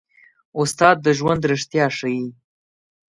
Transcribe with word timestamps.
استاد 0.59 0.95
د 1.05 1.07
ژوند 1.17 1.41
رښتیا 1.51 1.85
ښيي. 1.97 2.25